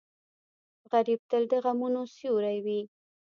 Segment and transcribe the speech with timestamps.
[0.91, 2.81] غریب تل د غمونو سیوری وي